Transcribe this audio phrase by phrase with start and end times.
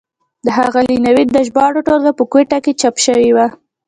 [0.45, 3.45] د ښاغلي نوید د ژباړو ټولګه په کوټه کې چاپ شوه.